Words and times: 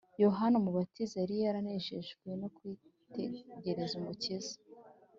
yohana 0.23 0.55
umubatiza 0.57 1.15
yari 1.21 1.35
yaranejejwe 1.43 2.27
no 2.41 2.47
kwitegereza 2.55 3.93
umukiza 4.01 4.55